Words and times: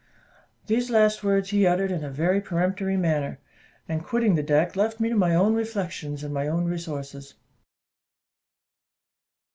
These 0.65 0.89
last 0.89 1.23
words 1.23 1.51
he 1.51 1.67
uttered 1.67 1.91
in 1.91 2.03
a 2.03 2.09
very 2.09 2.41
peremptory 2.41 2.97
manner, 2.97 3.37
and, 3.87 4.03
quitting 4.03 4.33
the 4.33 4.41
deck, 4.41 4.75
left 4.75 4.99
me 4.99 5.09
to 5.09 5.15
my 5.15 5.35
own 5.35 5.53
reflections 5.53 6.23
and 6.23 6.33
my 6.33 6.47
own 6.47 6.65
resources. 6.65 7.35